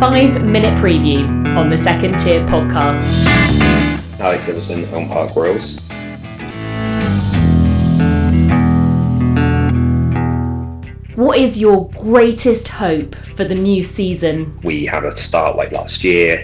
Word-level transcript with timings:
Five 0.00 0.42
minute 0.44 0.74
preview 0.78 1.24
on 1.56 1.70
the 1.70 1.78
second 1.78 2.18
tier 2.18 2.44
podcast. 2.46 3.24
Alex 4.18 4.48
Everson 4.48 4.84
Elm 4.92 5.08
Park 5.08 5.36
Royals. 5.36 5.88
What 11.14 11.38
is 11.38 11.60
your 11.60 11.88
greatest 11.90 12.66
hope 12.66 13.14
for 13.36 13.44
the 13.44 13.54
new 13.54 13.84
season? 13.84 14.58
We 14.64 14.84
have 14.86 15.04
a 15.04 15.16
start 15.16 15.56
like 15.56 15.70
last 15.70 16.02
year, 16.02 16.38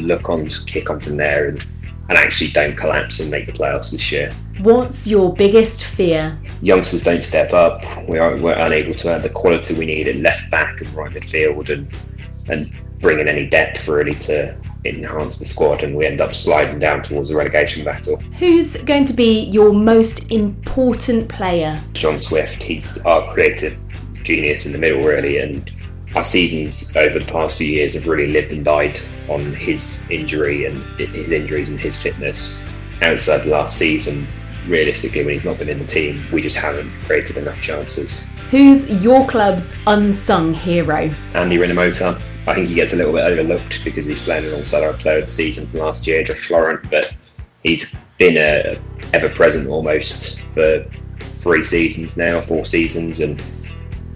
look 0.00 0.30
on, 0.30 0.48
kick 0.48 0.88
on 0.88 0.98
from 0.98 1.18
there, 1.18 1.50
and, 1.50 1.66
and 2.08 2.16
actually 2.16 2.52
don't 2.52 2.76
collapse 2.78 3.20
and 3.20 3.30
make 3.30 3.44
the 3.44 3.52
playoffs 3.52 3.92
this 3.92 4.10
year. 4.10 4.32
What's 4.60 5.06
your 5.06 5.34
biggest 5.34 5.84
fear? 5.84 6.38
Youngsters 6.62 7.02
don't 7.02 7.18
step 7.18 7.52
up. 7.52 7.80
We 8.08 8.18
are, 8.18 8.36
we're 8.38 8.54
unable 8.54 8.94
to 8.94 9.08
have 9.08 9.22
the 9.22 9.30
quality 9.30 9.74
we 9.74 9.84
need 9.84 10.08
at 10.08 10.16
left 10.16 10.50
back 10.50 10.80
and 10.80 10.92
right 10.94 11.12
midfield, 11.12 11.68
and 11.68 12.10
and 12.46 12.83
bring 13.04 13.20
in 13.20 13.28
any 13.28 13.46
depth 13.46 13.86
really 13.86 14.14
to 14.14 14.56
enhance 14.86 15.38
the 15.38 15.44
squad, 15.44 15.82
and 15.82 15.94
we 15.94 16.06
end 16.06 16.22
up 16.22 16.32
sliding 16.32 16.78
down 16.78 17.02
towards 17.02 17.28
a 17.28 17.36
relegation 17.36 17.84
battle. 17.84 18.16
Who's 18.38 18.78
going 18.78 19.04
to 19.04 19.12
be 19.12 19.42
your 19.50 19.74
most 19.74 20.32
important 20.32 21.28
player? 21.28 21.78
John 21.92 22.18
Swift, 22.18 22.62
he's 22.62 23.04
our 23.04 23.30
creative 23.34 23.78
genius 24.24 24.64
in 24.64 24.72
the 24.72 24.78
middle, 24.78 25.02
really, 25.02 25.36
and 25.36 25.70
our 26.16 26.24
seasons 26.24 26.96
over 26.96 27.18
the 27.18 27.30
past 27.30 27.58
few 27.58 27.66
years 27.66 27.92
have 27.92 28.08
really 28.08 28.32
lived 28.32 28.54
and 28.54 28.64
died 28.64 28.98
on 29.28 29.52
his 29.52 30.10
injury 30.10 30.64
and 30.64 30.82
his 30.98 31.30
injuries 31.30 31.68
and 31.68 31.78
his 31.78 32.00
fitness. 32.02 32.64
Outside 33.02 33.42
the 33.44 33.50
last 33.50 33.76
season, 33.76 34.26
realistically, 34.66 35.26
when 35.26 35.34
he's 35.34 35.44
not 35.44 35.58
been 35.58 35.68
in 35.68 35.78
the 35.78 35.86
team, 35.86 36.24
we 36.32 36.40
just 36.40 36.56
haven't 36.56 36.90
created 37.02 37.36
enough 37.36 37.60
chances. 37.60 38.32
Who's 38.48 38.90
your 39.04 39.26
club's 39.26 39.76
unsung 39.86 40.54
hero? 40.54 41.14
Andy 41.34 41.58
Rinomhota, 41.58 42.18
I 42.46 42.54
think 42.54 42.68
he 42.68 42.74
gets 42.74 42.92
a 42.92 42.96
little 42.96 43.12
bit 43.12 43.24
overlooked 43.24 43.84
because 43.84 44.06
he's 44.06 44.24
playing 44.24 44.44
alongside 44.46 44.84
our 44.84 44.92
player 44.94 45.18
of 45.18 45.24
the 45.24 45.30
season 45.30 45.66
from 45.66 45.80
last 45.80 46.06
year, 46.06 46.22
Josh 46.22 46.50
Laurent, 46.50 46.90
but 46.90 47.16
he's 47.62 48.10
been 48.18 48.36
a 48.36 48.78
ever 49.14 49.28
present 49.30 49.68
almost 49.68 50.40
for 50.52 50.84
three 51.20 51.62
seasons 51.62 52.16
now, 52.16 52.40
four 52.40 52.64
seasons, 52.64 53.20
and 53.20 53.42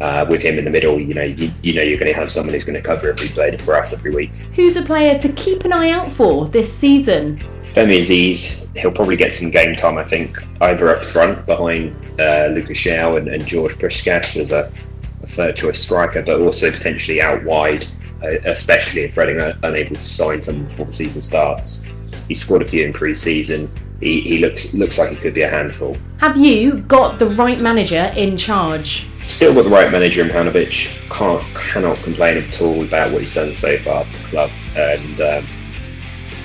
uh, 0.00 0.24
with 0.28 0.42
him 0.42 0.58
in 0.58 0.64
the 0.64 0.70
middle, 0.70 1.00
you 1.00 1.14
know, 1.14 1.22
you, 1.22 1.50
you 1.62 1.74
know 1.74 1.82
you're 1.82 1.98
going 1.98 2.12
to 2.12 2.18
have 2.18 2.30
someone 2.30 2.54
who's 2.54 2.64
going 2.64 2.80
to 2.80 2.82
cover 2.82 3.10
every 3.10 3.28
play 3.28 3.56
for 3.56 3.74
us 3.74 3.92
every 3.92 4.14
week. 4.14 4.36
Who's 4.54 4.76
a 4.76 4.82
player 4.82 5.18
to 5.18 5.32
keep 5.32 5.64
an 5.64 5.72
eye 5.72 5.90
out 5.90 6.12
for 6.12 6.46
this 6.46 6.72
season? 6.72 7.38
Femi 7.62 7.98
Azeez, 7.98 8.76
he'll 8.76 8.92
probably 8.92 9.16
get 9.16 9.32
some 9.32 9.50
game 9.50 9.74
time, 9.74 9.98
I 9.98 10.04
think, 10.04 10.38
either 10.60 10.94
up 10.94 11.04
front 11.04 11.44
behind 11.46 11.94
uh, 12.20 12.48
Lucas 12.52 12.78
João 12.78 13.18
and, 13.18 13.28
and 13.28 13.44
George 13.46 13.74
Puscas 13.74 14.36
as 14.36 14.52
a, 14.52 14.72
a 15.22 15.26
third 15.26 15.56
choice 15.56 15.82
striker, 15.82 16.22
but 16.22 16.40
also 16.40 16.70
potentially 16.70 17.20
out 17.20 17.40
wide, 17.44 17.84
especially 18.22 19.02
if 19.02 19.16
Reading 19.16 19.40
are 19.40 19.52
unable 19.62 19.96
to 19.96 20.02
sign 20.02 20.40
someone 20.40 20.66
before 20.66 20.86
the 20.86 20.92
season 20.92 21.22
starts. 21.22 21.84
He 22.26 22.34
scored 22.34 22.62
a 22.62 22.64
few 22.64 22.84
in 22.84 22.92
pre-season. 22.92 23.70
He, 24.00 24.20
he 24.20 24.38
looks 24.38 24.74
looks 24.74 24.98
like 24.98 25.10
he 25.10 25.16
could 25.16 25.34
be 25.34 25.42
a 25.42 25.48
handful. 25.48 25.96
Have 26.18 26.36
you 26.36 26.78
got 26.78 27.18
the 27.18 27.26
right 27.26 27.60
manager 27.60 28.12
in 28.16 28.36
charge? 28.36 29.06
Still 29.26 29.54
got 29.54 29.64
the 29.64 29.70
right 29.70 29.90
manager 29.90 30.22
in 30.22 30.28
Paunovic. 30.28 31.08
Can't 31.10 31.42
cannot 31.54 31.96
complain 31.98 32.38
at 32.38 32.62
all 32.62 32.82
about 32.84 33.12
what 33.12 33.20
he's 33.20 33.34
done 33.34 33.54
so 33.54 33.76
far 33.78 34.02
at 34.02 34.12
the 34.12 34.28
club. 34.28 34.50
And 34.76 35.20
um, 35.20 35.46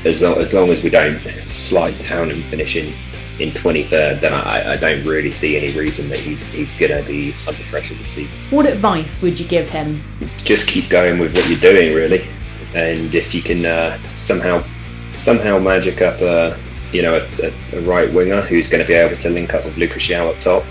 as 0.06 0.22
long, 0.22 0.38
as 0.38 0.54
long 0.54 0.70
as 0.70 0.84
we 0.84 0.90
don't 0.90 1.20
slide 1.46 1.96
down 2.10 2.30
and 2.30 2.44
finish 2.46 2.76
in, 2.76 2.94
in 3.40 3.50
23rd, 3.50 4.22
then 4.22 4.34
I, 4.34 4.74
I 4.74 4.78
don't 4.78 5.04
really 5.06 5.32
see 5.32 5.58
any 5.58 5.78
reason 5.78 6.10
that 6.10 6.20
he's 6.20 6.54
he's 6.54 6.78
going 6.78 6.92
to 6.92 7.08
be 7.08 7.34
under 7.48 7.64
pressure 7.64 7.96
this 7.96 8.12
season. 8.12 8.32
What 8.52 8.66
advice 8.66 9.22
would 9.22 9.40
you 9.40 9.48
give 9.48 9.70
him? 9.70 10.00
Just 10.38 10.68
keep 10.68 10.90
going 10.90 11.20
with 11.20 11.36
what 11.36 11.50
you're 11.50 11.60
doing, 11.60 11.96
really. 11.96 12.28
And 12.76 13.14
if 13.14 13.34
you 13.34 13.42
can 13.42 13.66
uh, 13.66 14.02
somehow 14.16 14.64
somehow 15.14 15.60
magic 15.60 16.02
up 16.02 16.22
a 16.22 16.58
you 16.92 17.02
know 17.02 17.16
a, 17.42 17.54
a, 17.76 17.82
right 17.82 18.12
winger 18.14 18.42
who's 18.42 18.70
going 18.70 18.82
to 18.82 18.88
be 18.88 18.94
able 18.94 19.18
to 19.18 19.30
link 19.30 19.54
up 19.54 19.64
with 19.66 19.78
Lucas 19.78 20.04
João 20.04 20.34
up 20.34 20.40
top, 20.40 20.64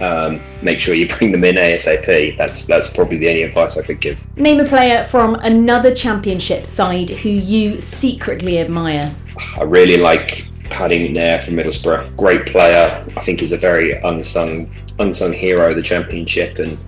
um, 0.00 0.40
make 0.62 0.80
sure 0.80 0.94
you 0.94 1.08
bring 1.18 1.30
them 1.30 1.44
in 1.44 1.54
ASAP. 1.54 2.36
That's 2.36 2.66
that's 2.66 2.92
probably 2.92 3.18
the 3.18 3.28
only 3.28 3.42
advice 3.42 3.78
I 3.78 3.82
could 3.82 4.00
give. 4.00 4.24
Name 4.36 4.58
a 4.58 4.64
player 4.64 5.04
from 5.04 5.36
another 5.36 5.94
championship 5.94 6.66
side 6.66 7.10
who 7.10 7.28
you 7.28 7.80
secretly 7.80 8.58
admire. 8.58 9.14
I 9.56 9.62
really 9.62 9.96
like 9.96 10.46
Paddy 10.70 11.08
McNair 11.08 11.42
from 11.42 11.54
Middlesbrough. 11.54 12.16
Great 12.16 12.46
player. 12.46 13.06
I 13.16 13.20
think 13.20 13.40
he's 13.40 13.52
a 13.52 13.58
very 13.58 13.92
unsung 13.92 14.72
unsung 14.98 15.32
hero 15.32 15.70
of 15.70 15.76
the 15.76 15.82
championship 15.82 16.58
and. 16.58 16.78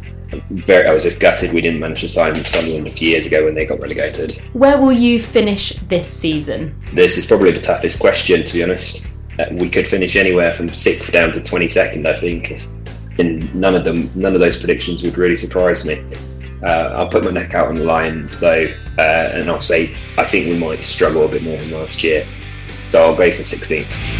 Very, 0.50 0.88
I 0.88 0.92
was 0.92 1.04
just 1.04 1.20
gutted 1.20 1.52
we 1.52 1.60
didn't 1.60 1.78
manage 1.78 2.00
to 2.00 2.08
sign 2.08 2.34
Sunderland 2.44 2.88
a 2.88 2.90
few 2.90 3.10
years 3.10 3.26
ago 3.26 3.44
when 3.44 3.54
they 3.54 3.64
got 3.64 3.80
relegated. 3.80 4.32
Where 4.54 4.76
will 4.76 4.92
you 4.92 5.20
finish 5.20 5.70
this 5.88 6.08
season? 6.08 6.74
This 6.92 7.16
is 7.16 7.24
probably 7.24 7.52
the 7.52 7.60
toughest 7.60 8.00
question, 8.00 8.42
to 8.42 8.52
be 8.52 8.64
honest. 8.64 9.30
Uh, 9.38 9.46
we 9.52 9.70
could 9.70 9.86
finish 9.86 10.16
anywhere 10.16 10.50
from 10.50 10.68
sixth 10.68 11.12
down 11.12 11.30
to 11.30 11.42
twenty 11.42 11.68
second, 11.68 12.08
I 12.08 12.14
think, 12.14 12.50
and 13.18 13.54
none 13.54 13.76
of 13.76 13.84
them, 13.84 14.10
none 14.16 14.34
of 14.34 14.40
those 14.40 14.56
predictions 14.56 15.04
would 15.04 15.16
really 15.16 15.36
surprise 15.36 15.86
me. 15.86 16.04
Uh, 16.60 16.92
I'll 16.96 17.08
put 17.08 17.22
my 17.22 17.30
neck 17.30 17.54
out 17.54 17.68
on 17.68 17.76
the 17.76 17.84
line 17.84 18.28
though, 18.40 18.66
uh, 18.98 19.30
and 19.32 19.48
I'll 19.48 19.60
say 19.60 19.94
I 20.18 20.24
think 20.24 20.48
we 20.48 20.58
might 20.58 20.80
struggle 20.80 21.24
a 21.24 21.28
bit 21.28 21.44
more 21.44 21.56
than 21.56 21.70
last 21.70 22.02
year. 22.02 22.26
So 22.86 23.02
I'll 23.02 23.16
go 23.16 23.30
for 23.30 23.42
16th. 23.42 24.16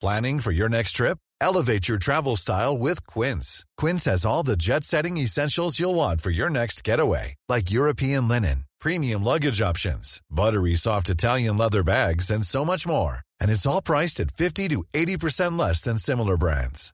Planning 0.00 0.40
for 0.40 0.52
your 0.52 0.68
next 0.68 0.92
trip? 0.92 1.16
Elevate 1.40 1.88
your 1.88 1.98
travel 1.98 2.36
style 2.36 2.76
with 2.76 3.06
Quince. 3.06 3.64
Quince 3.76 4.04
has 4.04 4.24
all 4.24 4.42
the 4.42 4.56
jet 4.56 4.84
setting 4.84 5.16
essentials 5.16 5.78
you'll 5.80 5.94
want 5.94 6.20
for 6.20 6.30
your 6.30 6.50
next 6.50 6.84
getaway, 6.84 7.34
like 7.48 7.70
European 7.70 8.28
linen, 8.28 8.64
premium 8.80 9.24
luggage 9.24 9.60
options, 9.60 10.20
buttery 10.30 10.74
soft 10.74 11.10
Italian 11.10 11.56
leather 11.58 11.82
bags, 11.82 12.30
and 12.30 12.44
so 12.46 12.64
much 12.64 12.86
more. 12.86 13.18
And 13.40 13.50
it's 13.50 13.66
all 13.66 13.82
priced 13.82 14.20
at 14.20 14.30
50 14.30 14.68
to 14.68 14.84
80% 14.94 15.58
less 15.58 15.82
than 15.82 15.98
similar 15.98 16.36
brands. 16.36 16.93